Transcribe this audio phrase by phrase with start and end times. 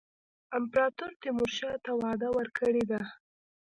[0.57, 3.01] امپراطور تیمورشاه ته وعده ورکړې ده.